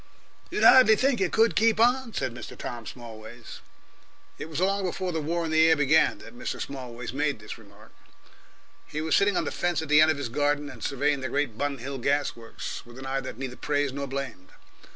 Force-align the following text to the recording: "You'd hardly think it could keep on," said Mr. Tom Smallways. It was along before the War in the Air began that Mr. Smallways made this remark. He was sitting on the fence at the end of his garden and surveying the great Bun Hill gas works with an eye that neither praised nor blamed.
"You'd 0.49 0.63
hardly 0.63 0.95
think 0.95 1.21
it 1.21 1.31
could 1.31 1.55
keep 1.55 1.79
on," 1.79 2.11
said 2.15 2.33
Mr. 2.33 2.57
Tom 2.57 2.87
Smallways. 2.87 3.59
It 4.39 4.49
was 4.49 4.59
along 4.59 4.83
before 4.85 5.11
the 5.11 5.21
War 5.21 5.45
in 5.45 5.51
the 5.51 5.69
Air 5.69 5.75
began 5.75 6.17
that 6.17 6.33
Mr. 6.33 6.59
Smallways 6.59 7.13
made 7.13 7.37
this 7.37 7.59
remark. 7.59 7.93
He 8.87 8.99
was 8.99 9.13
sitting 9.15 9.37
on 9.37 9.43
the 9.45 9.51
fence 9.51 9.79
at 9.83 9.89
the 9.89 10.01
end 10.01 10.09
of 10.09 10.17
his 10.17 10.29
garden 10.29 10.71
and 10.71 10.83
surveying 10.83 11.19
the 11.21 11.29
great 11.29 11.55
Bun 11.55 11.77
Hill 11.77 11.99
gas 11.99 12.35
works 12.35 12.83
with 12.83 12.97
an 12.97 13.05
eye 13.05 13.19
that 13.21 13.37
neither 13.37 13.55
praised 13.55 13.93
nor 13.93 14.07
blamed. 14.07 14.49